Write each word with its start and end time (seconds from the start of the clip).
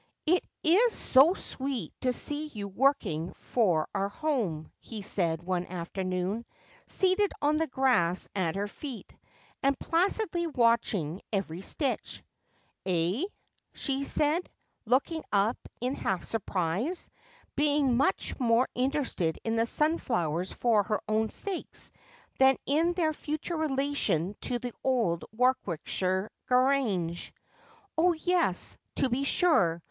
'It 0.25 0.43
is 0.63 0.95
so 0.95 1.35
sweet 1.35 1.93
to 2.01 2.11
see 2.11 2.47
you 2.47 2.67
working 2.67 3.33
for 3.33 3.87
our 3.93 4.09
home,' 4.09 4.71
he 4.79 5.03
said 5.03 5.43
one 5.43 5.67
afternoon, 5.67 6.43
seated 6.87 7.31
on 7.39 7.57
the 7.57 7.67
grass 7.67 8.27
at 8.35 8.55
her 8.55 8.67
feet, 8.67 9.15
and 9.61 9.77
placidly 9.77 10.47
watching 10.47 11.21
every 11.31 11.61
stitch.' 11.61 12.23
Eh?' 12.87 13.25
she 13.73 14.03
said, 14.03 14.49
looking 14.87 15.23
up 15.31 15.57
in 15.79 15.93
half 15.93 16.23
surprise, 16.23 17.11
being 17.55 17.95
much 17.95 18.39
more 18.39 18.67
interested 18.73 19.37
in 19.43 19.55
the 19.55 19.67
sunflowers 19.67 20.51
for 20.51 20.83
their 20.83 21.01
own 21.07 21.29
sakes 21.29 21.91
than 22.39 22.57
in 22.65 22.93
their 22.93 23.13
future 23.13 23.55
relation 23.55 24.35
to 24.41 24.57
the 24.57 24.73
old 24.83 25.25
Warwickshire 25.31 26.31
Grange.' 26.47 27.31
Oh 27.99 28.13
yes, 28.13 28.79
to 28.95 29.07
be 29.07 29.23
sure. 29.23 29.79